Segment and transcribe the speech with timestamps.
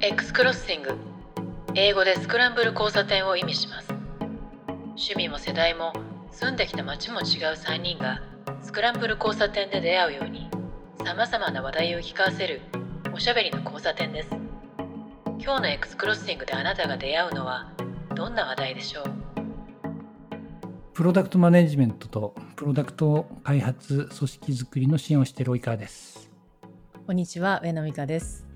[0.00, 0.96] X クロッシング。
[1.74, 3.88] 英語でスクランブル交差点を意味します。
[4.90, 5.92] 趣味も世代も
[6.30, 7.24] 住んできた街も違う
[7.56, 8.22] 3人が
[8.62, 10.48] スクランブル交差点で出会うように
[11.04, 12.60] さまざまな話題を聞かせる
[13.12, 14.28] おしゃべりの交差点です。
[15.40, 17.72] 今日の X クロッシングであなたが出会うのは
[18.14, 19.04] どんな話題でしょう？
[20.94, 26.30] プロダクトマネジメントとプロダクト開発組織づくりの支援をしている及川です。
[27.04, 28.46] こんにちは上野美香です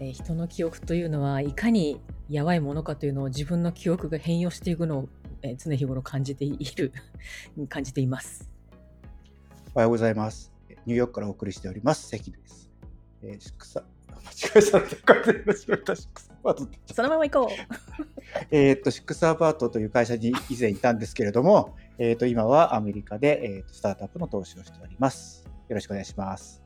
[0.00, 2.00] えー、人の記憶というのはいかに
[2.30, 5.08] やばいものかというのを自分の記憶が変容していくのを、
[5.42, 6.92] えー、常日頃感じている
[7.68, 8.50] 感じています。
[9.74, 10.50] おはようございます。
[10.86, 12.08] ニューヨークからお送りしております。
[12.10, 12.70] 関です、
[13.22, 14.82] えー、シックサ間違えちゃっ
[15.82, 18.06] たシックスアパートそのまま行こう。
[18.50, 25.44] えっとシックスアパートという会社に以前いたんですけれどもえっ、と今はアメリカで、えーと、スタートアップの投資をしております。
[25.68, 26.62] よろしくお願いします。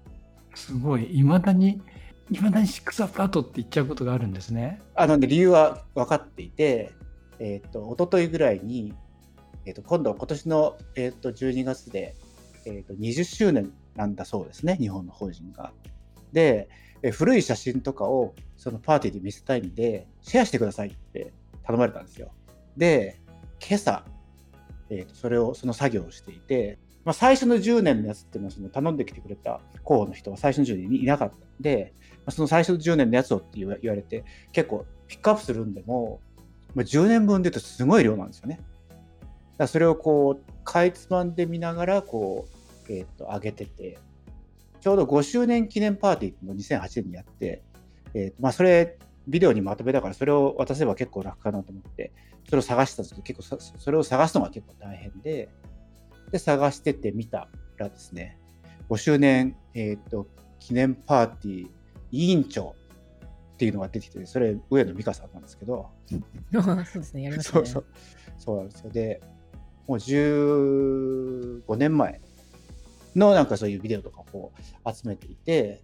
[0.55, 1.19] すごい。
[1.19, 1.83] いまだに
[2.31, 4.81] いまだにシックスアパートって言っちゃうことがあるんですね。
[4.95, 6.93] あの、理由は分かっていて、
[7.39, 8.95] えっ、ー、と、一昨日ぐらいに、
[9.67, 12.15] え、ー、と、今度、今年の、え、ー、と、12月で、
[12.65, 15.73] えっ、と、20周年なんだそうですね、日本の法人が。
[16.33, 16.69] で、
[17.03, 22.33] え古い写真とかを、そのパーティーで見せたいんで、シェアしてくださいって頼まれたんですよ。
[22.77, 23.21] で、
[23.61, 24.05] 今朝、
[24.89, 31.93] えっ、と、それを、その作業をしていて、まあ、最初の10年のやつっていうのはその頼んできてくれた候補の人は最初の10年にいなかったんで、
[32.29, 36.21] その最初の10年のやつをって言われて結構ピックアップするんでも、
[36.75, 38.61] まあ、10年分で言うとすごい量なんですよね。
[39.57, 42.49] だそれをこうかいつまんで見ながらこ
[42.89, 43.99] う、えー、と上げてて
[44.81, 47.63] ちょうど5周年記念パーティーっていうのを2008年にやって、
[48.15, 52.11] えーとまあ、それビデオにまとめたからそれを渡せば結構楽かなと思って
[52.47, 55.49] それを探したんですけど結構それを探すのが結構大変で
[56.35, 58.37] で、探しててみたらですね、
[58.91, 60.27] 5周年、えっ、ー、と、
[60.59, 61.69] 記念パーティー
[62.15, 62.75] 委員長
[63.55, 65.91] っていうのが出てきて、それ、上野美香さんなんですけど。
[66.53, 67.67] そうですね、やりましたね。
[67.67, 67.85] そうそう。
[68.39, 68.91] そうなんですよ。
[68.91, 69.21] で、
[69.87, 72.21] もう15年前
[73.15, 74.53] のなんかそういうビデオとかを
[74.93, 75.83] 集めていて、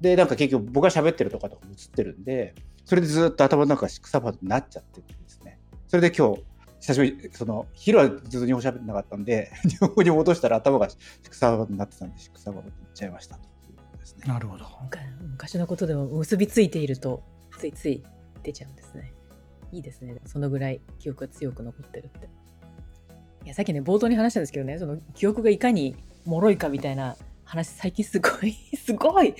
[0.00, 5.58] で、なんか結局僕が喋ってるとかとかも映ってるんで、それでずっと頭の中がシックサパートになっちゃってるんですね。
[5.88, 6.42] それで今日、
[6.80, 10.96] 久しぶり、その、昼はずっと日本語喋ってなかったんで、 日本語に戻したら頭がシ
[11.28, 13.38] クサーバになってたんで、シクサーバって言っちゃいました
[14.00, 14.24] ですね。
[14.26, 14.66] なるほど。
[15.22, 17.22] 昔のことでも結びついていると、
[17.58, 18.02] ついつい
[18.42, 19.12] 出ちゃうんですね。
[19.72, 20.16] いいですね。
[20.26, 22.28] そのぐらい記憶が強く残ってるって。
[23.44, 25.96] いや、さっきね、冒頭に話したんですけどね、その記憶がいかに
[26.26, 29.34] 脆いかみたいな話、最近すごい すごい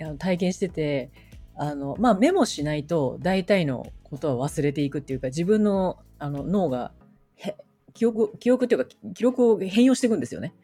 [0.00, 1.10] あの体験してて、
[1.54, 6.92] あの、まあ、メモしないと大体のことは忘れていくっていうか、自分のあの脳が
[7.94, 10.54] 記憶、記憶っていうか、記録を変容していくんですよね。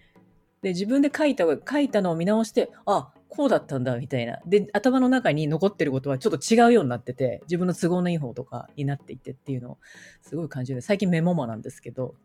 [0.67, 4.41] で、自分で書いた、書いたのを見直して、あ、こうだったんだ、みたいな。
[4.47, 9.79] で、頭の中に残ってることはちょっと違うようになってて、自分の都合のいい方とかになっていてっていうのを
[10.23, 10.83] すごい感じる。
[10.83, 12.17] 最近メモマなんですけど、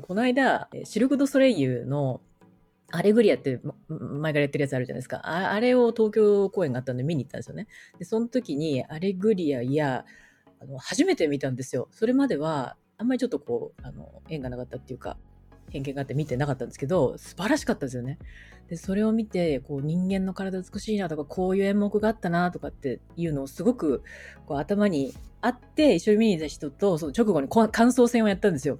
[0.00, 2.22] この間、シルク・ド・ソレイユの
[2.92, 3.60] アレグリアって
[3.90, 5.18] 前からやってるやつあるじゃないですか。
[5.18, 7.66] ああれを東京公演があったんで見に行ったんですよね。
[7.98, 10.06] で、その時にアレグリアや、
[10.62, 11.88] あの、初めて見たんですよ。
[11.90, 15.18] それまでは、あんまりちょっとこう、あの、縁がなかったっていうか、
[15.70, 18.18] 偏見があって見てなかったんですけど、素晴らしかったですよね。
[18.68, 24.02] で、それを見て、こう、人間の体美しいなとか、こういう演目があったなとかっていうのをすごく、
[24.46, 28.78] こう、頭にあって、一緒に見に行った人と、その直後に感想戦をやったんですよ。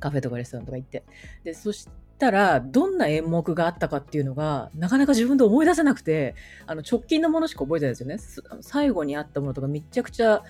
[0.00, 1.04] カフェとかレストランとか行って。
[1.44, 6.34] で、そしたら、どんな演目があったかっていうのが、なかなか自分で思い出せなくて、
[6.66, 8.18] あの、直近のものしか覚えてないですよね。
[8.60, 10.42] 最後にあったものとかめちゃくちゃ、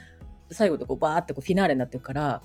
[0.50, 2.42] 最後でこうバーってこうフィナーレになってるから、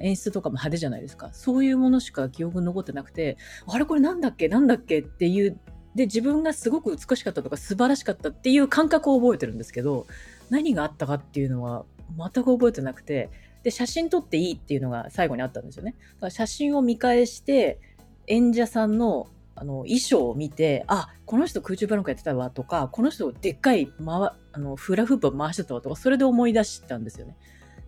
[0.00, 1.30] 演出とかも派手じゃないですか。
[1.32, 4.48] そういうものしか記憶に残ってなくて、あれこれなんだっけ？
[4.48, 5.00] なんだっけ？
[5.00, 5.58] っていう、
[5.94, 10.06] で、自分がすごく美しかったとか素晴らしかったっていう感覚を覚えてるんですけど、
[10.50, 11.84] 何があったかっていうのは
[12.16, 13.30] 全く覚えてなくて、
[13.62, 15.96] で、写真撮っていいっていうのが最後にあったんですよね。
[16.14, 17.80] だから写真を見返して、
[18.26, 19.26] 演者さんの
[19.60, 27.36] あの衣装を見て、あ、この人空中ブランコやってたわとか、この人でっかい、ま、あのフラフープを回してたわとか、それで思い出したんですよね。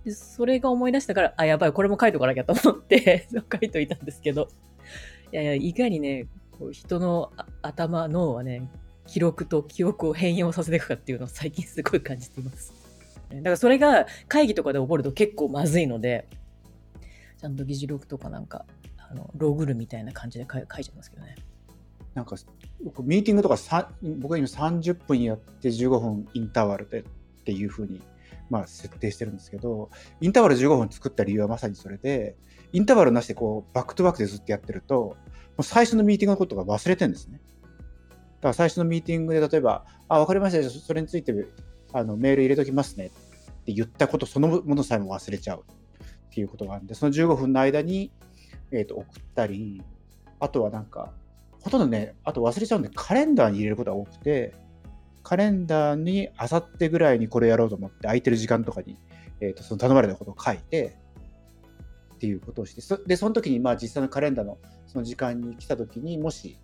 [0.04, 4.48] でそれが思い出したから、あ、やばい、これも書いとかなきゃと思って 書いといたんですけど、
[5.32, 7.32] いやいや、いかにね、こう人の
[7.62, 8.68] 頭、脳はね、
[9.06, 12.72] 記録と記憶を変容させていくかっていうのを 最近すごい感じています。
[13.30, 16.26] だからそれが会議とかで起こると結構まずいので、
[17.38, 18.66] ちゃんと議事録とかなんか
[18.98, 21.36] あのログルみたいな感じで書いちゃいますけどね。
[22.14, 22.36] なんか
[23.02, 23.56] ミーティングとか
[24.18, 27.04] 僕は今30分やって15分インターバルでっ
[27.44, 28.00] ていうふうに
[28.50, 32.36] まあ設定してるんですけどインターバル15分作った理由はまさにそれで
[32.72, 35.16] インターバルなしでこうバックトゥバックでずっとやってるとも
[35.58, 37.40] う最初のミーティングのことが忘れてるんですね。
[38.40, 41.34] だから最初のミーティングで例えば「あ分かりましたそれについて
[41.92, 43.10] あのメール入れときますねっ
[43.64, 45.64] て言ったことそのものさえも忘れちゃう
[46.30, 48.12] っていうことがあるんで、その15分の間に、
[48.70, 49.82] えー、と送ったり、
[50.38, 51.12] あとはなんか、
[51.60, 54.54] ほとんどね、あと忘れちゃうんで、カレンダーに入れることが多くて、
[55.22, 58.96] カレンダーにあさってぐらいにこれやろうと思って、空いてる時間とかに、
[59.40, 60.96] えー、とその頼まれたことを書いて、
[62.14, 66.58] っていうことをして、そで、その時にまあ実際のカレンダーのその時間に来た時にもし、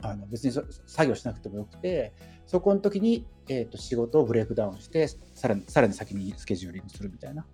[0.00, 0.52] あの別に
[0.86, 2.12] 作業しなくてもよくて、
[2.46, 7.44] そこの時に、えー、と仕事をブレイクダウンして、さらにさらに先にスケジューリングするみたいな、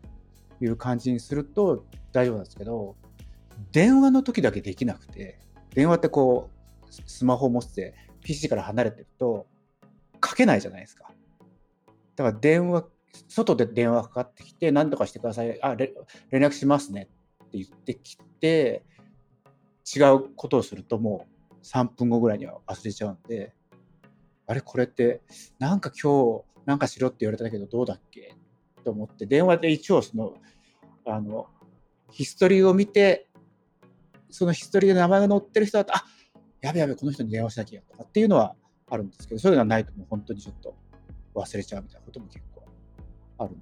[0.61, 2.97] いう感じにすると大丈夫なんですけど、
[3.73, 5.41] 電話の時だけできなくて、
[5.75, 9.47] 電話ってこう、スマホを持って PC から離れてると、
[10.21, 11.11] かけないじゃないですか。
[12.17, 12.85] だから電話、
[13.29, 15.93] 外で電話かかってきて、何とかしてください、あ、連
[16.31, 17.09] 絡しますね
[17.45, 18.85] って言ってきて、
[19.97, 23.55] 違うことをするともう3分後ぐらいには忘れちゃうんで、
[24.47, 25.23] あれこれって、
[25.59, 28.35] なんか今日、なんかしろって言われたけどどうだっけ？
[28.85, 30.35] と思って、電話で一応その、
[31.07, 31.47] あの、
[32.11, 33.29] ヒストリーを見て、
[34.31, 36.05] そのヒストリーで名前が載ってる人だと、あ
[36.61, 38.55] やべやべ、この人に電話しなきゃとかっていうのは
[38.91, 40.75] あるんですけど、そういうのはないともう本当にちょっと
[41.35, 42.63] 忘れちゃうみたいなことも結構
[43.39, 43.61] あるん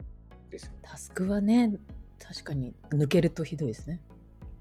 [0.51, 0.79] ですよ、ね。
[0.83, 1.73] タスクはね、
[2.19, 4.01] 確かに抜けるとひどいですね。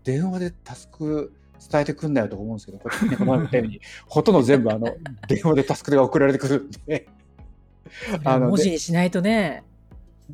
[0.04, 1.34] 電話でタスク
[1.72, 4.96] 伝えてくんなよと思うんですけど、これ、ね、この前みたいに、 ほとんど全部あの
[5.28, 7.08] 電話でタスクが送られてくるんで、
[8.24, 9.64] あの文字にしないとね。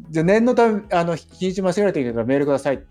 [0.09, 2.81] で念のためあの日にち間違えられているからメールください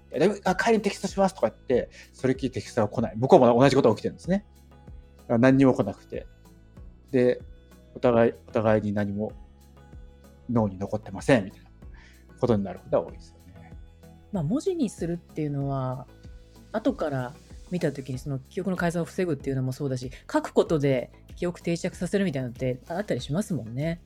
[0.45, 4.45] あ帰りにテキストしますとか言ってそれ聞いてテキストが来ない向こうも同じことが起きてるんですね
[5.29, 6.27] 何にも来なくて
[7.11, 7.41] で
[7.95, 9.33] お互いお互いに何も
[10.51, 11.71] 脳に残ってませんみたいな
[12.41, 13.73] ことになることが多いですよね
[14.33, 16.07] まあ文字にするっていうのは
[16.73, 17.35] 後から
[17.71, 24.01] 見た時にその記憶の改ざんを防ぐっていうのもそうだし書くことで記憶定着させるみたいなのってあったりしますもんね。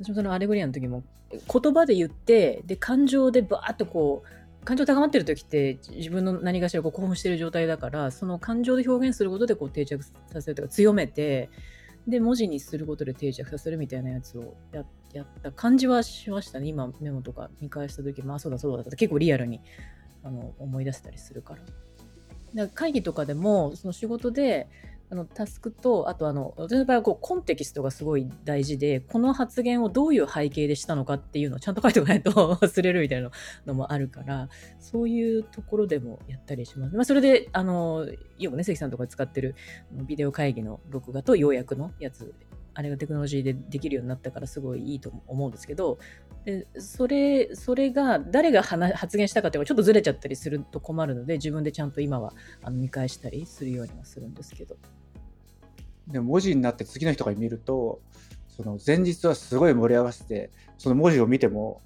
[0.00, 11.50] 私もそのアレグリアの時も言葉で言ってで感情でバーッとこう感情高まってる時って自分の何かしらこう興奮してる状態だからその感情で表現することでこう定着させるというか強めて
[12.06, 14.82] で文字にすることで定着させるみたいなやつをや
[15.22, 19.60] った感じはしましたね今メモとか見返した時まあそうだそうだって結構リアルに
[20.24, 21.60] あの思い出せたりするから。
[21.60, 21.66] か
[22.54, 24.68] ら会議とかでもその仕事で
[25.12, 33.30] あのタスクと、あとあの、私の場合はこうコンテキストがすごい大事で、この発言をどういう背景でしたのかっていうのをちゃんと書いておかないと 忘れるみたいな
[33.66, 34.48] のもあるから、
[34.80, 36.96] そういうところでもやったりします。
[36.96, 39.54] まあ、それで、あの、よくね、関さんとか使ってる
[39.92, 42.32] ビデオ会議の録画と要約のやつ
[42.74, 45.98] あれがテクノロジーでできるようになったからすごいいいと思うんですけど、
[46.44, 52.32] でそれそれが誰が発言したかっていうのがちょっとずれちゃったりすると困るので、自分でちゃんと今は
[52.62, 54.76] あの見返したりするようにはするんですけど。
[56.08, 58.00] で文字になって次の人が見ると
[58.48, 61.80] その前日はすごい盛り上がってその文字を見ても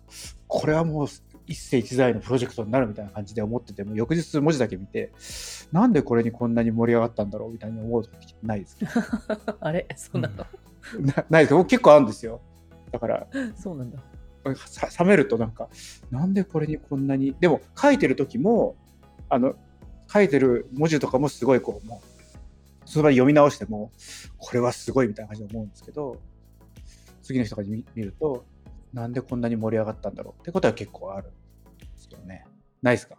[0.49, 1.09] これはもう
[1.47, 5.13] 一世一代のプロジェクトになるみたいな感じで思ってても翌日文字だけ見て
[5.71, 8.79] なんでこれにこんなに盛り上がったんだろうみたいに思う時ないです
[9.61, 9.87] あれ？
[9.97, 10.47] そうなの、
[10.97, 11.49] うん、なないです。
[11.51, 12.41] けど結構あるんですよ。
[12.91, 13.27] だから
[13.57, 13.99] そうなんだ。
[15.01, 15.69] 冷めるとなんか
[16.11, 18.77] なんでこれにこんなにでも書いてる時も
[19.29, 19.57] あの
[20.13, 22.16] 書いてる文字とかもすごいこうもう
[22.87, 23.93] その場で読み直しても、
[24.39, 26.17] これはすごいみたいな感じで思うんですけど、
[27.23, 28.47] 次の人が見ると、
[28.95, 31.31] なんでこんなに盛り上がったんだろうってことは結構あるん
[31.79, 32.47] ですけどね。
[32.81, 33.17] ないですか？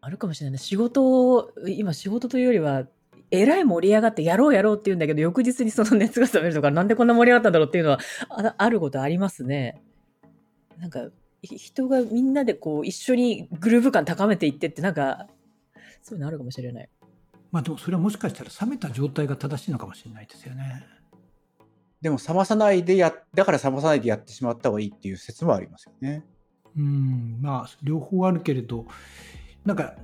[0.00, 0.58] あるかもしれない。
[0.58, 2.86] 仕事を、今仕事というよりは、
[3.30, 8.00] えらい盛り上がってやろうやろうって言うんだけど、翌日にその熱が冷めるとか、なんでこんな盛り上がったんだろうっていうのは
[8.30, 9.82] ああることありますね。
[10.78, 11.10] なんか、
[11.42, 15.28] 人がみんなでこう一緒にグルーヴ感高めていってって、なんか、
[16.02, 16.88] そういうのあるかもしれない。
[17.52, 20.86] まあでもそれはもしかしたら冷めた状態が正しいのかもしれないですよね。
[22.00, 26.24] でも冷まさないでや、だから冷まさないでやってしまった方がいいっていう説もありますよね。
[26.76, 28.86] うん、まあ両方あるけれど、
[29.64, 29.94] なんか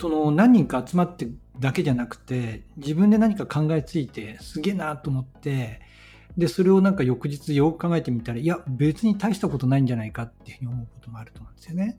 [0.00, 1.28] その何人か集まって
[1.58, 5.80] だけじゃなくて、自分で何か考えついてすげえなと思って、
[6.36, 11.96] で、それをなんか翌日よく考えてみたら、いや、別に大したことないんじゃないかっていうふうに思うこともあると思うんですよね。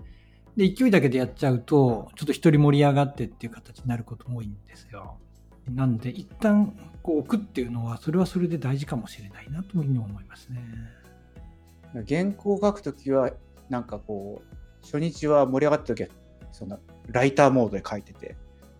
[0.59, 5.17] で、勢いだけでやっちゃうと、ちょっと一人盛り上がってっていう形になることも多いんですよ。
[5.73, 10.61] なんで、一旦こう置くっていうのは、それはそれで大事かもしれないなというふうに思いますね。
[12.09, 13.31] 原稿を書くときは、
[13.69, 16.09] なんかこう、初日は盛り上がったときは、
[16.51, 18.35] そのライターモードで書いてて、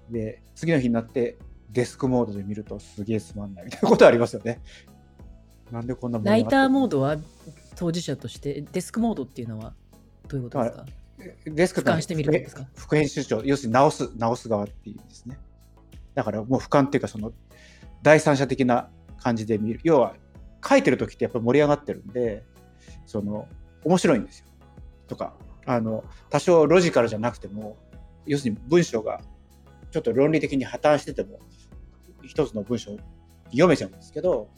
[0.10, 1.38] で、次の日になって
[1.72, 4.60] デスクモードで見るとすげえつまんないみたいなことありますよね。
[5.72, 7.16] なんでこんなライターモードは
[7.78, 9.74] 当事者として、デスクモードっていうのは
[10.28, 10.86] どういうことですか？
[11.46, 12.68] デスク俯瞰してみるんですか？
[12.76, 15.38] 副編集長、要するに直す、直す側っていうんですね。
[16.16, 17.32] だからもう俯瞰っていうか、その、
[18.02, 19.80] 第三者的な感じで見る。
[19.84, 20.16] 要は、
[20.68, 22.44] 書いてる時ってやっぱり盛り上がってるんで、
[23.06, 23.48] その
[23.84, 24.46] 面白いんですよ。
[25.08, 25.34] とか
[25.66, 27.78] あの多少ロジカルじゃなくても
[28.26, 29.22] 要するに文章が
[29.92, 31.40] ちょっと論理的に破綻してても
[32.24, 32.98] 一つの文章
[33.46, 34.50] 読めちゃうんですけど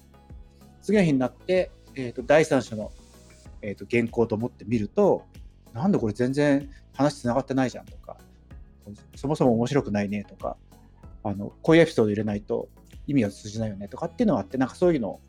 [0.82, 2.92] 次の日になって、えーと、第三者の、
[3.62, 5.24] えーと、原稿と思ってみると
[5.74, 8.18] なんでこれ全然話つながってないじゃんとか
[9.16, 10.58] そもそも面白くないねとか
[11.24, 12.70] あのこういうエピソード入れないと
[13.08, 15.20] 意味が通じないよねとかっていうのがあってなんかそういうの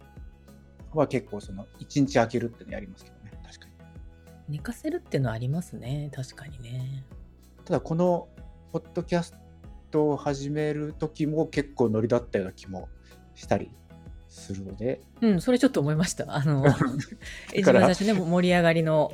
[0.94, 3.32] は結構その1日空けるっていうのやりますけどね。
[3.44, 3.66] 確か
[4.48, 4.56] に。
[4.56, 6.10] 寝かせるっていうのはありますね。
[6.14, 7.04] 確かにね。
[7.64, 8.28] ただこの
[8.72, 9.34] ポッドキャス
[9.90, 12.88] トを始める時も結構ノリだったような気も
[13.34, 13.70] したり
[14.28, 15.00] するので。
[15.20, 16.34] うんそれちょっと思いました。
[16.34, 16.64] あの
[17.54, 19.12] 一番最初ね盛り上がりの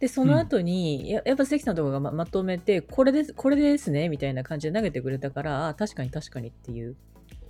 [0.00, 6.96] で、その後に、うん、ややっぱ関さんとかがままとめて、これです、これですね、みたいな感じで投げてくれたから、あ確かに確かにっていう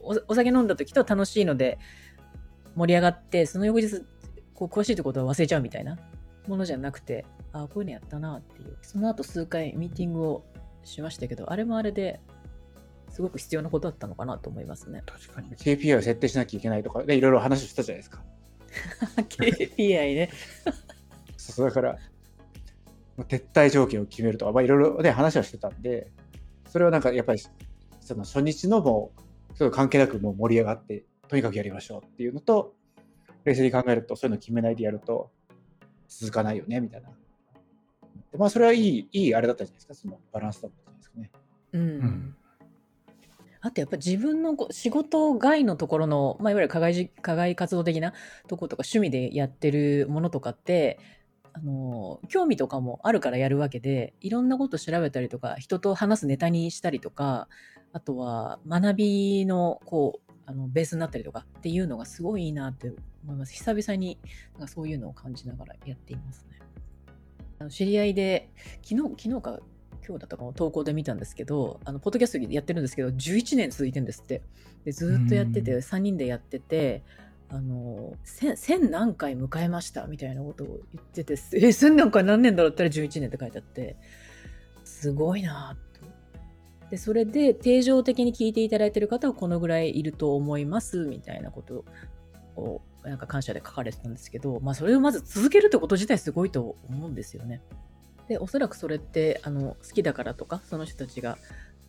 [0.02, 0.16] お。
[0.28, 1.78] お酒飲んだ時と楽しいので
[2.74, 4.02] 盛り上がって、その翌日、
[4.54, 5.98] こう詳しいってことは忘れちゃうみたいな
[6.46, 8.76] ものじゃなくて、あこういうのやったなっていう。
[8.82, 10.44] その後数回ミーティングを
[10.84, 12.20] しましたけど、あれもあれで
[13.10, 15.02] すごく必要なことだったのかなと思いますね。
[15.06, 15.50] 確かに。
[15.50, 18.22] KPI を設定しなきゃいけないとか、ね、いろいろ話したじゃないですか。
[19.28, 20.30] KPI ね。
[21.36, 21.98] そうだから、
[23.24, 26.10] 撤退条件を決めるとか、まあ、いろいろね、話はしてたんで、
[26.68, 27.40] それはなんかやっぱり、
[28.00, 29.12] その初日のも
[29.54, 32.74] う、そ関係なくもう盛り上がって、とにかくやりましょうっていうのと、
[33.44, 35.30] 冷静に考えると、そういうの決めないでやると、
[36.08, 37.10] 続かないよね、みたいな。
[38.36, 41.30] まあ、それはいい、いいあれだったじゃないですか、そのバランスだったじゃないですかね。
[41.72, 42.36] うん、うん
[43.60, 48.12] あとやっぱ自分の仕事外のところの、まあ、いわゆる課外課外活動的な
[48.46, 50.98] とことか趣味でやってるものとかって
[51.60, 57.48] あの興味とかもあるからやるわけでいろんなこと調べたりとか人と話すネタにしたりとか
[57.92, 62.92] あとは学びのこうあのベースになったりとかっていうのがすごいいいなって
[63.24, 63.52] 思います。
[63.52, 64.18] 久々に
[64.52, 66.58] なんかそういうのを感じながらやっていますね。
[67.58, 68.48] あの知り合いで
[68.82, 69.60] 昨日昨日か
[70.06, 74.42] 今日だったかも投稿で見たんですけどあのポッドキャストやってるんですけど11年続いてるんですって。
[74.84, 77.02] でずっとやってて3人でやってて
[77.50, 83.96] あの千何回迎えましたみたいなことを言っててえ1000何回何年だろうったら11年って書いてあって
[84.84, 85.88] すごいなと
[86.90, 91.84] でそれで定常的に聞いていただいてる方はこのぐらいいると思いますみたいなこと
[92.56, 97.62] をなんか感謝で書かれてたんですけど、まあ、それをまず続けるってこと自体すごいと思うんですよね。
[98.28, 101.38] でおそらくそれってあの好きだからとかその人たちが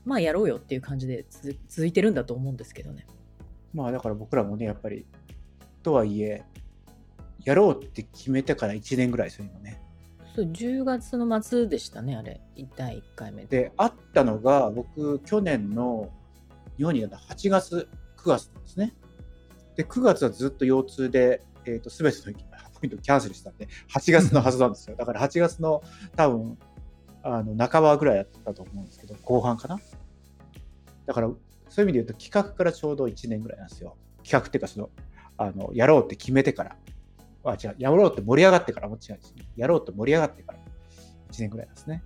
[0.06, 1.26] まあやろうよっていう感じで
[1.68, 3.06] 続いてるんだと思うんですけどね。
[3.74, 5.06] まあだから僕らもねやっぱり
[5.84, 6.44] とはいえ、
[7.46, 9.82] やろうって決めてから1年ぐらいそういうのね。
[10.36, 12.42] そう、10月の末でしたね、あれ、
[12.76, 13.72] 第1回目で。
[13.78, 16.10] あったのが、僕、去年の
[16.78, 18.96] 日本にいた8月、9月なんですね。
[19.76, 22.34] で、9月はずっと腰痛で、えっ、ー、と、すべての
[22.80, 24.96] ポイントキャンセルしたんで、8月のはずなんですよ。
[24.98, 25.84] だから8月の
[26.16, 26.58] 多分、
[27.24, 29.80] あの、半ばぐらいやったと思うんですけど、後半かな。
[31.06, 33.98] だから、そういう意味で言うと、企画からちょうど1年ぐらいなんですよ。
[34.24, 34.90] 企画っていうか、その、
[35.40, 36.76] あの、やろうって決めてから、
[37.46, 39.26] あ、違う、やろうって盛り上がってから、もちろんね。
[39.56, 40.60] やろうって盛り上がってから、
[41.32, 42.04] 1年ぐらいですね。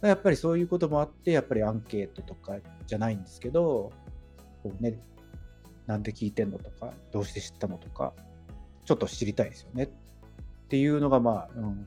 [0.00, 3.92] やっぱりそういうこともあって、やっぱりアンケートとかじゃないんですけど、
[4.62, 4.98] こうね、
[5.86, 8.14] なんで聞いてんのとか、どうして知ったのとか、
[8.86, 9.88] ちょっと知りたいですよねっ
[10.68, 11.86] ていうのが、まあ、うん、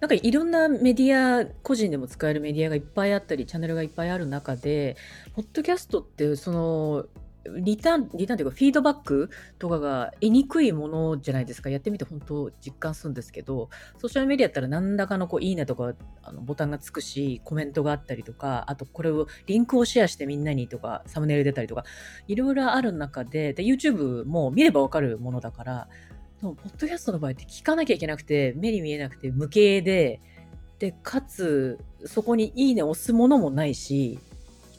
[0.00, 4.96] なんかいろんなメディア、個人でも使えるメディアがいっぱいあったり、チャンネルがいっぱいある中で、
[5.34, 7.06] ポッドキャストって、その、
[7.44, 11.70] リターン、リターンというか、フィードバックとかが得にくいものじゃないですか。
[11.70, 21.84] やってみて本当実感するんですけど、ソーシャルメディアだったら何らかのこう、いいねとか、あのボタンがつくし、コメントがあったりとか、あとこれを、リンクをシェアしてみんなにとか、サムネイル出たりとか、
[22.26, 25.88] いろいろある中で、で、YouTube も見ればわかるものだから、
[26.40, 30.20] ポッドキャストの場合って聞かなきゃいけなくて、目に見えなくて無形で、
[30.78, 34.18] で、かつ、そこにいいね押すものもないし、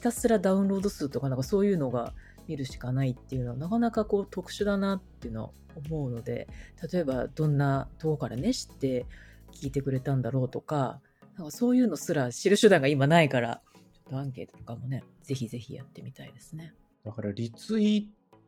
[0.00, 2.14] たすらダウンロード数とかなんかそういうのが
[2.50, 5.50] 見るしかないっていうのはなかなかこう特殊だなっていうのは
[5.88, 6.48] 思うので
[6.92, 9.06] 例えばどんなとこからね知って
[9.52, 11.00] 聞いてくれたんだろうとか
[11.36, 16.74] なんかそういうのすら知る手段が今ないからちょっとアンケートとかもねぜひぜひやってみたいですね。
[17.04, 18.06] だからリツイー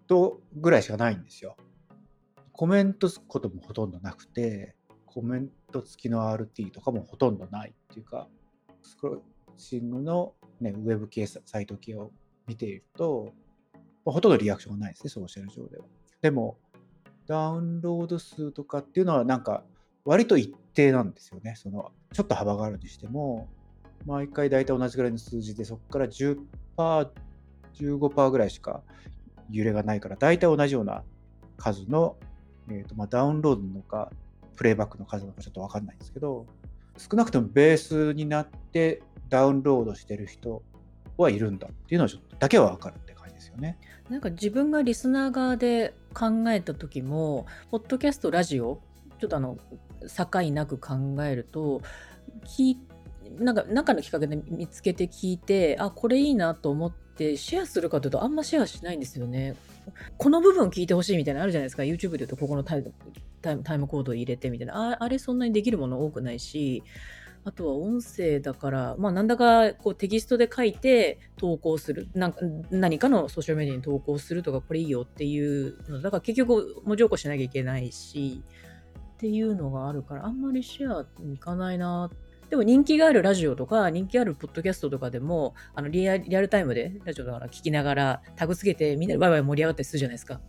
[0.08, 1.56] トぐらいしかないんですよ。
[2.50, 4.74] コメントすこともほとんどなくて
[5.06, 8.28] コメント付きの RT とかもほとんどないっていうか
[8.82, 9.18] スクロー
[9.56, 12.10] シングの、ね、ウェブ系サイト系を
[12.46, 13.32] 見ていると
[14.04, 15.84] ほとんどリアクションがないですね、ソーシャル上では。
[16.20, 16.58] でも、
[17.26, 19.64] ダウンロード数とかっていうのは、なんか、
[20.04, 21.54] 割と一定なんですよね。
[21.56, 23.48] その、ちょっと幅があるにしても、
[24.06, 26.38] 毎回大体同じぐらいの数字で、そこから10%、
[27.74, 28.82] 15%ぐらいしか
[29.50, 31.04] 揺れがないから、大体同じような
[31.56, 32.16] 数の
[32.70, 34.10] えーとまあ、ダウンロードのか、
[34.56, 36.46] プレイバックの数なのかちょっと分かんないんですけど、
[36.96, 40.62] 少なくともベースになってダウンロードしてる人
[41.16, 43.78] はいるんだっていうのはちょっとだけは分かるって感じですよね。
[44.08, 48.80] なんか自分がリスナー側で考えた時も、ポッドキャスト、ラジオ、
[49.18, 49.58] ちょっとあの、
[50.00, 50.94] 境なく考
[51.24, 51.82] えると、
[52.44, 52.76] 聞
[53.38, 59.54] なんか中の企画で見つけて聞いて、あ、これいいなと思ってシェアするかというとあんまシェアしないんですよね。
[60.18, 61.82] この部分聞いてほしいみたいなのあるじゃないですか。
[61.82, 62.92] YouTube で言うとここのタイム
[63.40, 64.92] タイムタイムコードを入れてみたいな。
[64.92, 66.82] ああれそんなにできるもの多くないし、
[67.44, 72.08] あとは音声だから、まあなんだかこうテキストで書いて投稿する。
[72.14, 76.00] なんか何かのソーシャルメディアに投稿するとかこれいいよっていうの。
[76.00, 78.42] だから結局文字起こしなきゃいけないし、
[79.14, 82.10] っていうのがあるから、あんまりシェアに行かないな
[82.50, 90.40] でも人気があるラジオとか、人気あるポッドキャストとかでも、あのリアリアルタイムでラジオだから聞きながらタグつけてみんなでワイワイ盛り上がったりするじゃないですか。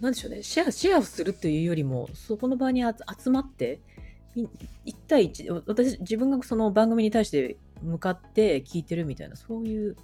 [0.00, 0.42] なんでしょうね。
[0.42, 3.80] シェア、シェアをするっていうよりも、そこの場に集まって、
[4.36, 4.48] 1
[5.06, 9.96] 対1、私、自分がその番組に対して向かって聞いてるみたいな、そういう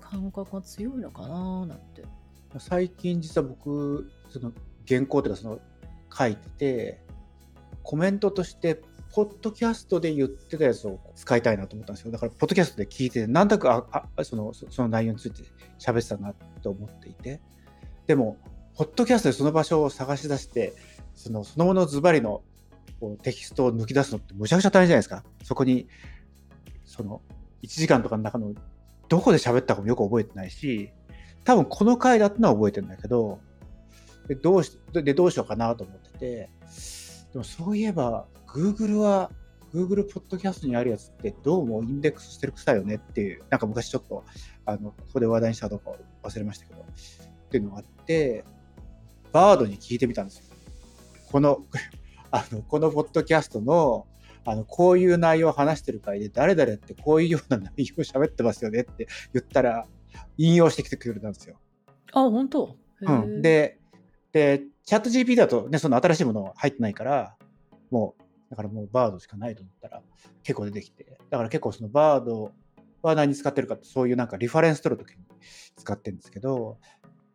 [0.00, 2.04] 感覚が強いのかななんて。
[2.58, 4.52] 最近実は僕、その
[4.86, 5.60] 原稿というかその
[6.12, 7.00] 書いてて、
[7.82, 8.80] コメントとして
[9.14, 12.10] ポッドキャストで言ってたやつを使いたいなと思ったんですよ。
[12.10, 15.44] だから、ポッドキャストで聞いて、なんだかああそのその内容について
[15.78, 17.40] 喋ってたなと思っていて、
[18.08, 18.36] でも、
[18.76, 20.74] ポッドキャストでその場所を探し出して、
[21.14, 22.42] そのそのものズバリの
[23.04, 25.24] こうテキストを抜き出すのってむちゃくちゃ大変じゃないですか。
[25.42, 25.86] そこに、
[26.86, 27.20] その
[27.62, 28.54] 1時間とかの中の
[29.10, 30.90] どこで喋ったかもよく覚えてないし、
[31.44, 33.40] 多分この回だったのは覚えてるんだけど、
[34.26, 36.50] でどうしでどうしようかなと思ってて、
[37.32, 39.30] でもそういえば、Google は、
[39.74, 44.24] Google ポッドキャストにあるやつってどうもインデックスしてる草よねっていう、なんか昔ちょっと、
[44.64, 45.90] あの、ここで話題にしたとか
[46.22, 48.44] 忘れましたけど、っていうのがあって、
[49.32, 50.44] バードに聞いてみたんですよ。
[51.30, 51.64] この、
[52.34, 54.08] あの、このポッドキャストの、
[54.44, 59.86] あの、こういう内容を話してる回で、誰々ってこういうような内容を喋ってますよねって言ったら、
[60.36, 61.60] 引用してきてくれたんですよ。
[62.12, 62.76] あ、本当？
[63.02, 63.40] うん。
[63.40, 63.78] で、
[64.32, 67.36] で、チャット GP だとね、その新しいもの入ってないから、
[67.92, 70.02] もう、だからもうバードしかないと思ったら
[70.42, 72.50] 結構出てきて、だから結構そのバード
[73.02, 75.24] は何に使ってるかってそういうなんかリファレンス取るときに
[75.76, 76.78] 使ってるんですけど、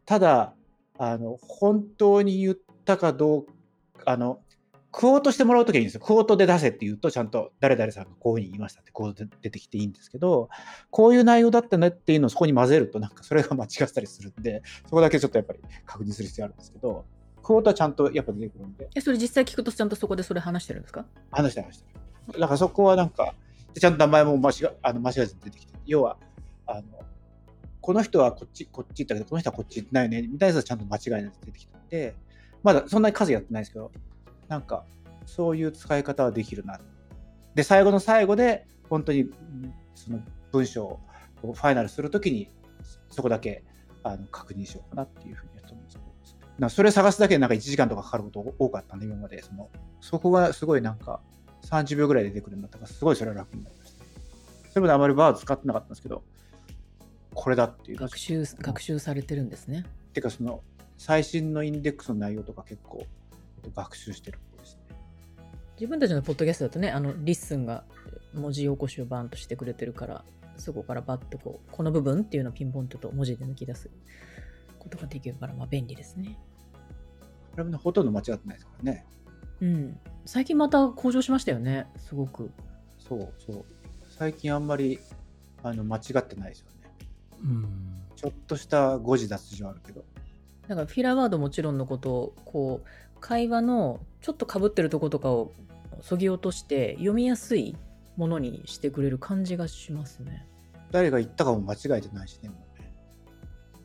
[0.06, 0.56] ただ、
[0.98, 3.46] あの、本当に言ったかどう
[3.98, 4.42] か、あの、
[4.92, 6.02] クオートしてもらうときはいいんですよ。
[6.02, 10.50] クオートで出せって言うと、ちゃんと誰々さんがこういうふうに言いましたってクオートで出てきていいんですけど、
[10.90, 17.06] こういう内容だったねっていうのをそこに混ぜると、なんかそれが間違ったりするんで、そこだけちょっとやっぱり確認する必要あるんですけど、
[17.44, 18.90] クオートはちゃんとやっぱ出てくるんで。
[18.96, 21.06] え、それ実際聞くとちゃんとそこでそれ話してるんですか？
[21.32, 21.86] 話して話して
[22.34, 22.40] る。
[22.40, 23.36] だからそこはなんか、
[23.80, 26.18] ちゃんと名前も間違あの間違えずに出てきて、要は、
[26.66, 26.84] あの、
[27.82, 32.16] この人はこっち、こっち行ったけど、この人はこっち行ってないよね、みたいなやつはちゃんと間違いなく出てきてて、
[32.62, 33.92] まだそんなに数やってないですけど、
[34.50, 34.84] なんか、
[35.26, 36.80] そういう使い方はできるな。
[37.56, 39.30] で、最後の最後で、本当に、
[39.96, 40.20] その
[40.52, 41.00] 文章を
[41.42, 42.52] ファイナルするときに、
[43.10, 43.64] そこだけ
[44.04, 46.00] あの確認しようかなっていうふうにやって思うんです
[46.58, 49.42] なそれ探すだけでなんか1時間とかかかること多かったんで、今まで。
[49.42, 49.70] その
[50.02, 51.22] そこがすごいなんか
[51.68, 54.06] 30秒ぐらいで出てくるんだったから、すごいそれは楽になりました。
[54.72, 56.24] それまであまり Bard 使ってなかったんですけど、
[57.34, 57.98] これだっていう。
[57.98, 59.86] 学習、学習されてるんですね。
[60.14, 60.64] てか、その、
[60.98, 63.06] 最新のインデックスの内容とか結構
[63.74, 64.96] 学習してるですね。
[65.76, 67.84] 自分たちのポッドキャストだとね、あの、 LISTEN が
[68.34, 70.26] 文字起こしをバンとしてくれてるから、
[70.58, 73.90] そこからバッとこう、この部分っていうのをピンポンと文字で抜き出す
[74.78, 76.38] ことができるから、まあ便利ですね。
[77.52, 79.06] これも、ね、ほとんど間違ってないですからね。
[79.62, 80.00] うん。
[80.26, 82.52] 最近また向上しましたよね、すごく。
[82.98, 83.66] そうそう。
[84.10, 85.00] 最近あんまり
[85.64, 86.90] あの間違ってないですよね。
[87.44, 88.02] うん。
[88.16, 90.04] ちょっとした誤字脱字はあるけど。
[90.68, 92.88] だからフィラーワードもちろんのことを、こう、
[93.20, 95.54] 会話のちょっとかぶってるとことかを
[96.02, 97.76] そぎ落として読みやすい
[98.18, 100.46] ものにしてくれる感じがしますね。
[100.92, 102.94] 誰が言ったかも間違えてないしね、もうね。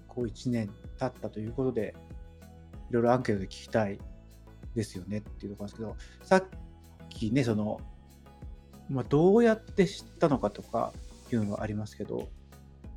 [0.08, 1.94] こう1年経ったということで、
[2.90, 3.98] いろいろアンケートで聞きたい
[4.74, 6.44] ですよねっていうところなんですけど、さっ
[7.10, 7.80] きね、その、
[8.88, 10.92] まあ、どうやって知ったのかとか
[11.32, 12.28] いうのがありますけど、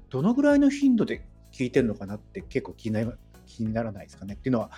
[0.10, 3.14] どのぐらいの頻度で聞いてるのかなって結構気にな
[3.46, 4.72] 気にならないですかねっていうのは、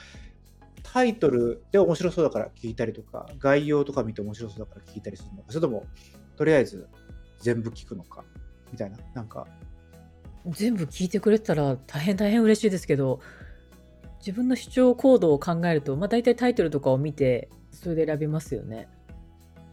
[0.91, 5.85] タイトルで面白そうだから聞いたりとか、概要とか見て面白そうだから聞いたりするのか、それとも、
[6.35, 6.87] とりあえず
[7.39, 8.23] 全部聞くのか、
[8.71, 9.47] みたいな、なんか。
[10.47, 13.19] 全部聞いてくれたら大変大変嬉しいですけど、
[14.19, 18.87] 自分の視聴行動を考えると、まあ、大体タイトルとかを見て、それで選びますよね。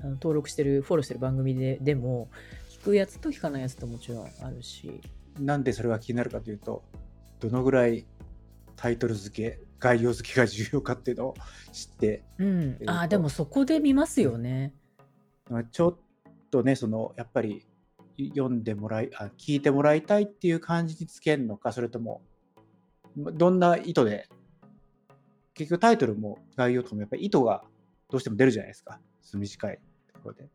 [0.01, 2.29] あの登録してる、フォローしてる番組ででも、
[2.69, 5.01] 聞くやつと聞かないやつともちろんあるし。
[5.41, 6.85] なんでそれが気になるかというと、
[7.41, 8.07] どのぐらい
[8.77, 11.35] タイトル付け概要付けが重要かっていうのを
[11.73, 12.79] 知って、うん。
[12.87, 14.75] ああ、でもそこで見ますよね。
[15.71, 15.99] ちょっ
[16.51, 17.67] とね、そのやっぱり
[18.35, 22.23] 読んでもらいあ、聞いてもらいたいっていう感じにつけるのか、それとも、
[23.17, 24.29] どんな意図で、
[25.55, 27.63] 結局タイトルも概要とかもやっぱり意図が
[28.11, 29.01] どうしても出るじゃないですか、
[29.35, 29.81] 短い
[30.13, 30.49] ところで。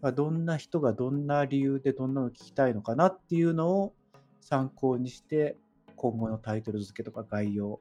[0.00, 3.94] まあどんな人がどんな理由でどんなの聞きたいのかなっていうのを
[4.40, 5.58] 参考にして、
[5.96, 7.80] 今後のタイトル付けとか概要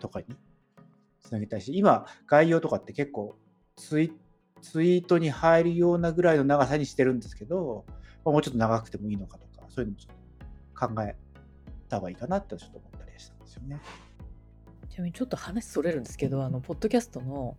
[0.00, 0.26] とかに
[1.20, 3.36] つなげたいし、今、概要とかって結構
[3.76, 4.12] ツイ
[4.60, 7.84] ツイートに入るようなぐらいの長さにしてるんですけど、
[8.24, 11.16] まあもうちょっと長くてもいいのかとか、そういうのもちょっと考え
[11.88, 13.80] た方がいいかなってちょっと思ったりしたんですよね。
[14.90, 17.56] ちなみにちょっと話それるんですけど、あの、ポッドキャストの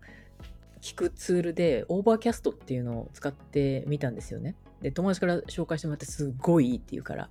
[0.82, 4.56] 聞くツールで、 Overcast っていうのを使ってみたんですよね。
[4.82, 7.30] で、友達から紹介してもらって、すごいいいって言うから。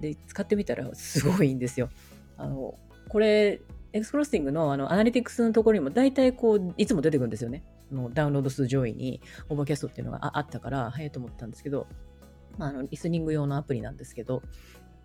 [0.00, 1.90] で、使ってみたら、すごいいいんですよ。
[2.36, 3.60] あの、これ、
[3.92, 7.62] エクスプロスティングのあのアナリティクスのところにも大体こう、いつも出てくるんですよね。
[7.90, 11.86] のダウンロード数上位に Overcast っていうのがああったから、早いと思ったんですけど、
[12.58, 14.42] まあ、あのリスニング用のアプリなんですけど、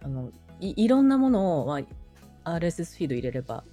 [0.02, 1.80] あのいいろんなものを、ま
[2.44, 3.64] あ、RSS フィード入れれば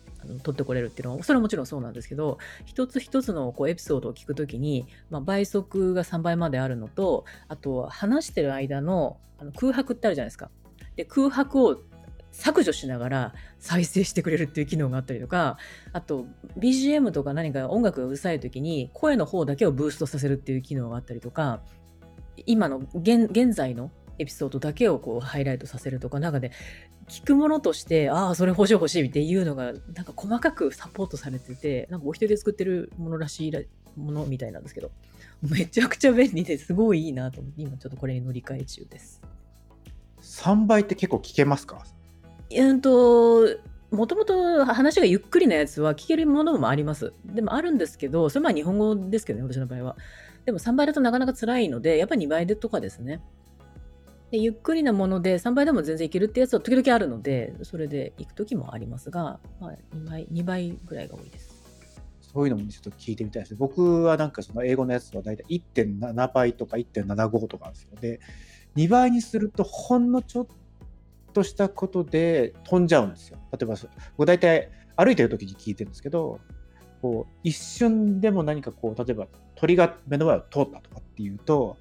[0.42, 10.50] 取ってこれるっていうのはそれはもちろんそうなんですけど一つ一つのこうエピソードを聞くときに、まあ、倍速が3倍まであるのとあと話してる間のあの空白ってあるじゃないですか
[10.96, 11.82] で空白を
[12.34, 15.56] 削除しながら再生してくれるっていう機能があったりとか
[15.92, 16.26] あと
[16.58, 21.60] BGM とか何か音楽がうるさい時に声の方だけをブーストさせるっていう機能があったりとか
[22.46, 26.50] 今の現現在のエピソードだけをこうハイライトさせるとかなんかね
[27.08, 33.52] 聞くものとしてああそれ欲しい欲しいっていうのがなんか細かくサポートされててなんかお一人で作ってるものらしい
[33.96, 34.90] ものみたいなんですけど
[35.42, 39.22] めちゃくちゃ便利ですごいいいなと思って今ちょっとこれに乗り換え中です。
[40.22, 41.84] 3倍って結構聞けますか？
[42.50, 43.48] うんと
[43.90, 47.12] もともと話がゆっくりなやつは聞けるものもあります。
[47.24, 49.96] でもあるんですけど、それは日本語ですけどね、私の場合は。
[50.44, 53.22] でも3倍だとなかなか辛いので、やっぱり2倍でとかですね。
[54.30, 61.54] でゆっくりなもので3倍でも全然いけるってやつは時々あるので、それで行く時もありますが、まあ、2, 倍2倍ぐらいが多いです。
[62.20, 63.54] そういうのもちょっと聞いてみたいです。
[63.54, 67.90] 僕はなんかその英語のやつはだいたい1.7倍とか1.75とかなんですよ。
[68.00, 68.18] で、
[68.74, 70.54] 2倍にするとほんのちょっと
[71.34, 73.38] としたことで飛んじゃうんですよ。
[73.52, 73.76] 例えば、
[74.24, 76.40] 大体歩いてる時に聞いてるんですけど、
[77.02, 81.76] こう一瞬でも何かこう、例えば鳥が目の前を通ったとかっていうと、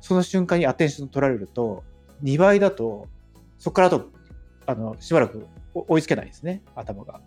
[0.00, 1.84] その瞬間にアテンション取られると、
[2.22, 3.06] 2倍だと、
[3.58, 4.10] そこからあと、
[4.66, 7.20] あの、しばらく追いつけないですね、頭が。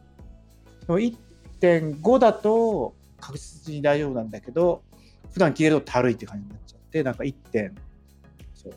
[0.87, 4.81] 1.5だと確実に大丈夫なんだけど、
[5.31, 7.87] 普段聞いてるとたるいって感じになっちゃって、なんか1.5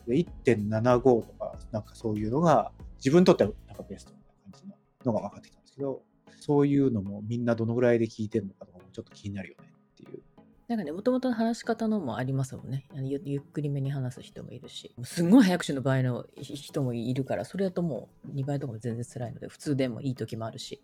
[0.07, 2.71] 1.75とか、なんかそういうのが、
[3.03, 4.17] 自分にとってはなんかベストな
[4.51, 6.03] 感じののが分かってきたんですけど、
[6.39, 10.21] そういうのもみんなどのぐらいで聞いてるのかとかもちょっと気になるよねっていう。
[10.67, 12.85] なんかね、もともとの話し方のもありますもんね。
[12.93, 20.81] あのゆゆっくりめに話す人もいるし、もうすんごい早口の場合の人もいるから、それだともう2倍とかも全然辛いので、普通でもいい時もあるし。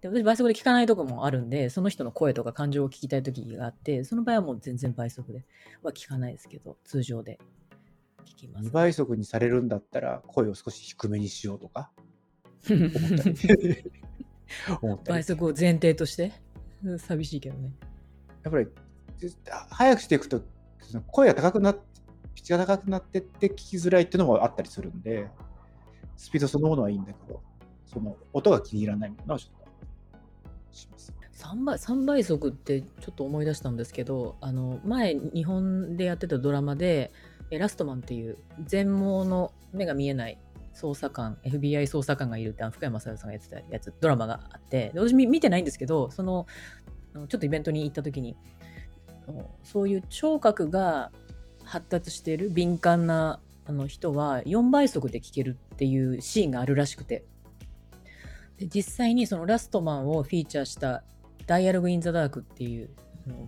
[0.00, 5.44] で私、倍速で聞かないとこもあるんで、その人の声とか感情を聞きたい時があって、その場合はもう全然倍速で
[5.82, 7.38] は聞かないですけど、通常で
[8.24, 11.90] 聞きます、2倍速にされるんだったら声を少し低めにしようとか
[12.68, 13.84] 思ったり
[14.82, 16.32] 思ったり倍速を前提として、
[16.84, 17.72] うん寂しいけどね。
[18.42, 18.66] やっぱり
[19.70, 20.42] 早くしていくと
[21.08, 21.90] 声が高くなって
[22.34, 25.28] ピッチが高くなってって聞きづらいっていうのもあったりするんで
[26.16, 27.42] スピードそのものはいいんだけど
[27.84, 31.12] その音が気に入らないみたいなのはちょっとします。
[31.34, 37.12] 3倍 ,3 倍速ってちょっと思い出したんですけどあの前日本でやってたドラマでえ
[37.58, 40.38] ラストマンっていう全盲の目が見えない
[40.74, 46.46] 捜査官 FBI 捜査官がいるってあの福山雅治さんがやってたやつドラマがあってで私見てないんですけどその
[47.14, 48.36] ちょっとイベントに行った時に
[49.64, 51.10] そういう聴覚が
[51.64, 57.24] 発達してる敏感なあの人は4倍速で聞けるっていうシーンがあるらしくて。
[58.58, 61.02] で実際にそのラストマンをフィーチャーした
[61.46, 62.90] 「ダイアログ・イン・ザ・ダーク」っていう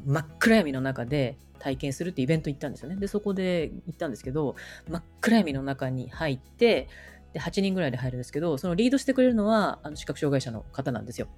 [0.06, 2.96] 真っ暗闇の中で体験するってイベント行ったんですよね。
[2.96, 4.56] で、そこで行ったんですけど、
[4.88, 6.88] 真っ暗闇の中に入って、
[7.32, 11.28] で、8人ぐらいで入るんですけど、そのリードしてくれるのは、あの視覚障害者の方なんですよ。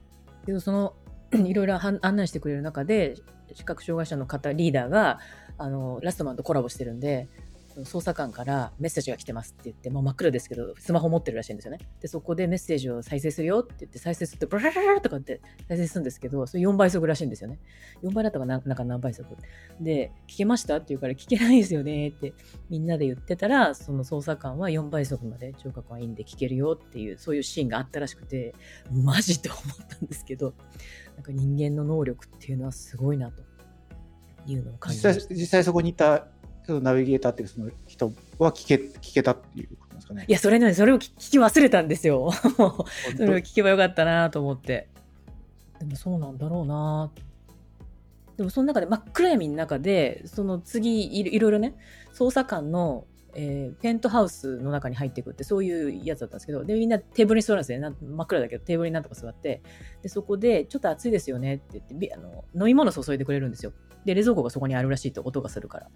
[0.47, 0.95] で、その、
[1.33, 3.17] いろいろ案内してくれる中で、
[3.53, 5.21] 視覚障害者の方、リーダーが、
[5.59, 7.29] あの、ラストマンとコラボしてるんで、
[7.77, 11.79] 捜査官からメッセージが来てますって言って、もう真っ暗ですけど、スマホ持ってるらしいんですよね。
[12.01, 17.59] で、そこでメッセージを再生するよって言って、再生すると、ブラブララとかって再生するんですけど、それ4倍速らしいんですよね。
[18.03, 19.37] 4倍だったかな、なんか何倍速。
[19.81, 22.35] で、聞けましたって言うから、聞けないですよねって
[22.71, 28.55] みんなで言ってたら、その捜査官は4倍速まで聴覚はいいんで聞けるよっていう、そういうシーンがあったらしくて、
[28.93, 30.55] マジと思ったんですけど、
[31.17, 33.43] なんか人間の能力っていうのはすごいなと
[34.47, 35.21] いうのを感じました。
[35.21, 36.29] 実際実際そこにいた
[36.69, 40.25] ナビゲーターっていうその人は聞け聞けたっていうことですかね。
[40.27, 42.31] いや、それね、それを聞き忘れたんですよ。
[42.33, 44.89] それを聞けばよかったなと思って。
[45.79, 47.11] でもそうなんだろうな
[48.37, 51.75] でもその中で真っ暗闇の中で、その次いろいろね、
[52.15, 57.95] 捜査官の、えー、ペントハウスの中に入っていくってそういうやつだったんですけど、で、みんなテーブルに座るんですね。
[58.01, 59.63] 真っ暗だけどテーブルになんとか座って、
[60.03, 63.73] で、そこでちょっと暑いですよねって言ってあの、飲み物注いでくれるんですよ。
[64.05, 65.91] で、冷蔵庫がそこにあるらしいと音がするから。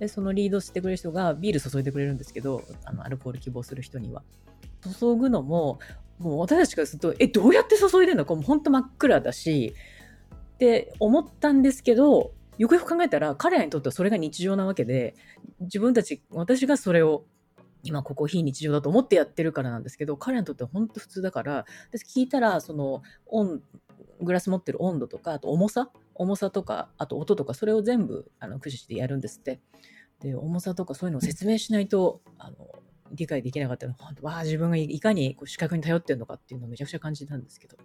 [0.00, 4.22] で、そのリードしてくれる人がビール注いでくれるんですけど、あの、アルコール希望する人には。
[4.98, 5.78] 注ぐのも、
[6.18, 8.24] もう私たちからすると、え、どうやって注いでんの？
[8.24, 9.74] かもうほんと真っ暗だし、
[10.54, 15.14] って思ったんですけど、よくよく考えたら、彼らにとってはそれが日常なわけで、
[15.60, 17.24] 自分たち、私がそれを
[17.82, 23.62] 今ここ非日常だと思ってやってるからなんですけど、彼らにとっては本当普通だから、私聞いたら、その、温、
[24.22, 29.60] グラス持ってる温度とか、あと重さ重さとか、あと音とか、それを全部あの駆使してやるんですって。
[30.20, 32.68] で、重さとかそういうのを説明しないと、あの、
[33.12, 37.78] 理解できなかったのは、わあ、自分がいかにこう視覚に頼ってるのかっていうのをめちゃくちゃ感じたんですけど、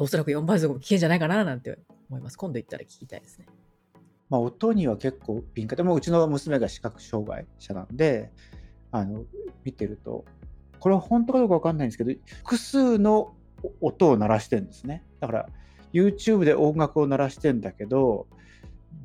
[0.00, 1.78] おそらく4倍速も聞けんじゃないかななんて
[2.10, 2.36] 思います。
[2.36, 3.46] 今度行ったら聞きたいですね。
[4.28, 8.30] まあ、音には結構敏感でもうちの娘が視覚障害者なんで
[8.90, 9.24] あの
[9.64, 10.24] 見てると
[10.80, 12.12] これは本当かどうか分かんないんですけど
[12.44, 13.34] 複数の
[13.80, 15.48] 音を鳴らしてるんですねだから
[15.92, 18.26] YouTube で音楽を鳴らしてんだけど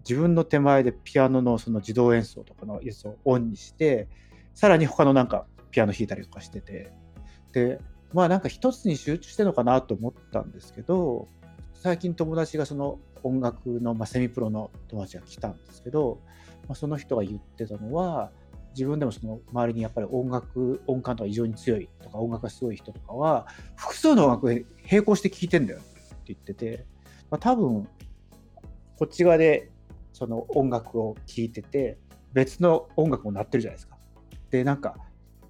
[0.07, 4.07] 自分の手前でピアノのその自動演奏とかのやつをオンにして
[4.53, 6.91] さらに他のなんかピアノ弾いたりとかしてて。
[7.53, 7.79] で
[8.13, 11.27] まあなんか一つに集中してるのかなと思ったんですけど
[11.73, 16.19] 最近友達がその音楽の、まあ、セミプロの友達が来たんですけど、
[16.67, 18.31] まあ、その人が言ってたのは
[18.75, 25.79] 自分でもその周りにやっぱり音楽音感とか異常に強いとか音楽がすごい人とかは複数の音楽並行して聴いてんだよ。
[26.27, 26.85] 言ってて、
[27.29, 27.87] まあ、多分
[28.97, 29.69] こっち側で
[30.13, 31.97] その音楽を聴いてて
[32.31, 33.97] 別の音楽も鳴ってるじゃないですか。
[34.51, 34.95] でなんか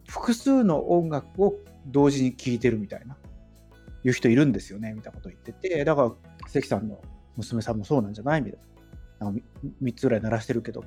[0.08, 1.56] 複数の音楽を
[1.88, 3.18] 同時に聴いてるみたいな
[4.04, 6.12] いう人いるんですよねみたいなこと言っててだから
[6.48, 7.02] 関さんの
[7.36, 8.42] 娘さんもそうなんじゃない？
[8.42, 8.60] みたい
[9.20, 9.28] な。
[9.28, 9.46] なんか
[9.82, 10.84] 3, つぐらい鳴らしてるけど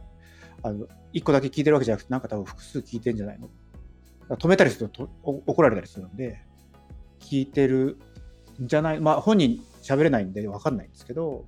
[0.63, 3.49] あの1個だけ聞いてるわけじゃなくてなんか多分複数聞いてんじゃないの？
[4.37, 6.41] 止めたりすると怒られたりするんで
[7.21, 7.99] 聞いてる
[8.63, 9.01] んじゃない？
[9.01, 11.45] まあ本人喋れないんで分かんないんですけど、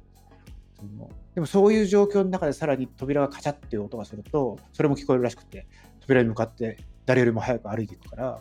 [0.76, 5.66] そのでもそういう状況の中でさらに扉がカチャっていう音がすると、それも聞こえるらしくて、
[6.00, 8.40] 扉に向かって誰よりも早く歩いていくから、や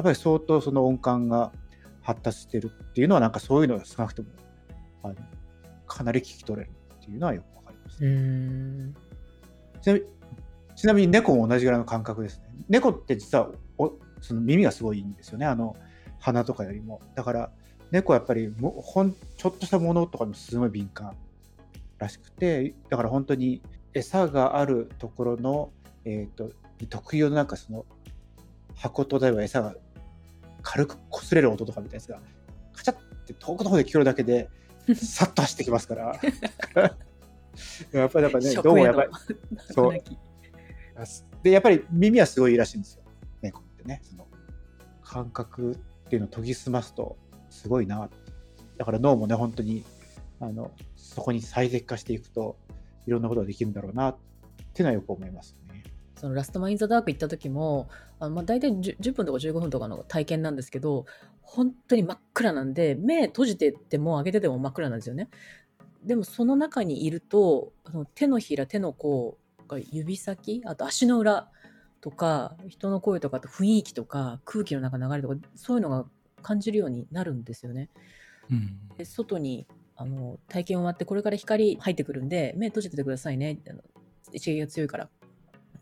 [0.00, 1.52] っぱり相当その音感が
[2.02, 4.28] 発達してるっていうのは、なんかそういうのが少なくとも
[5.02, 5.14] あの
[5.86, 8.94] かなり聞き取れるっていうのはよくわかります、ね。
[9.82, 10.02] ちなみ
[10.76, 12.46] ちなみに猫も同じぐらいの感覚ですね。
[12.68, 15.46] 猫って実はおその耳がすごいいいんですよね。
[15.46, 15.76] あの
[16.18, 17.00] 鼻とかよりも。
[17.14, 17.52] だから
[17.94, 21.14] 猫はやっぱりもほんちょっとしたものとかもすごい敏感
[21.98, 23.62] らしくてだから本当に
[23.94, 25.70] 餌があるところの、
[26.04, 26.50] えーと、
[26.90, 27.86] 特有のなんかその
[28.74, 29.76] 箱と例えば餌が
[30.62, 32.18] 軽く擦れる音とかみたいなやつが
[32.72, 34.50] カチャって遠くの方で聞こえるだけで
[34.96, 36.20] さっと走ってきますから。
[37.92, 39.10] やっぱりなんかねどうもやっぱり
[39.72, 40.02] そう。
[41.44, 43.04] でやっぱり耳はすごいいいらしいんですよ。
[43.40, 44.00] 猫ってね。
[44.02, 44.26] その
[45.04, 47.16] 感覚っていうのを研ぎ澄ますと
[47.54, 48.10] すごいな。
[48.76, 49.84] だから脳もね、本当に、
[50.40, 52.56] あの、そこに最適化していくと、
[53.06, 54.16] いろんなことができるんだろうな、っ
[54.74, 55.84] ていうのはよく思いますね。
[56.16, 57.88] そのラストマ・イン・ザ・ダーク行った時も、
[58.18, 61.06] あのまあ、大体 10, 10分とか15分とかの体験なんですけど、
[61.42, 65.28] 本当に真っ暗なんで、目閉じてても開けてても真っ暗なんですよね。
[66.02, 69.38] でもその中にいると、あの手のひら、手の甲
[69.68, 71.50] が指先、あと足の裏
[72.00, 76.04] とか、人の声とか、と雰囲気とか、空気の中流れとか、そういうのが
[76.44, 77.90] 感じるようになるんですよね。
[78.50, 83.80] うん、で外にあの体験終わってこれから光入ってくるんで目閉じててくださいねあの
[84.32, 85.08] 一撃が強いからっ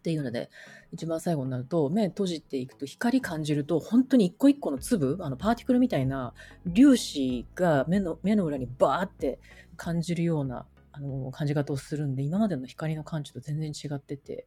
[0.02, 0.50] ていうので
[0.92, 6.34] 一番最後になると目閉じていくと光感じると本当に一個一個の粒あのパーティクルみたいな
[6.74, 9.38] 粒子が目の目の裏にバーって
[9.76, 14.46] 感じるようなあの感じ方をするんで今までの光の感知と全然違ってて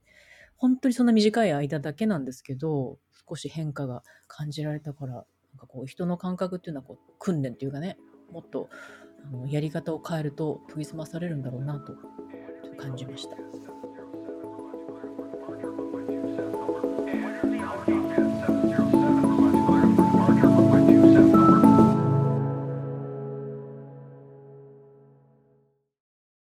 [0.57, 5.25] 本当にそんな短い間だけなんですけど少し変化が感じられたから
[5.55, 7.97] なんかこう人の感覚っていうのはこう訓練っていうかね
[8.29, 8.69] もっと
[9.25, 11.93] あのやり方を変えると研ぎ澄まされるんだろうなと
[12.77, 13.37] 感じました。